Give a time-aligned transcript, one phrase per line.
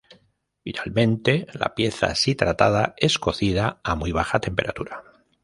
[0.63, 5.03] Finalmente, la pieza así tratada es cocida a muy baja temperatura.